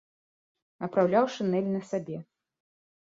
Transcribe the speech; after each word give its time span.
Апраўляў 0.87 1.25
шынель 1.33 1.67
на 1.75 1.81
сабе. 1.91 2.17